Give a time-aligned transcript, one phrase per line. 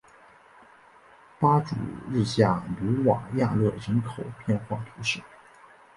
[1.37, 1.75] 巴祖
[2.09, 5.21] 日下努瓦亚勒人口变化图示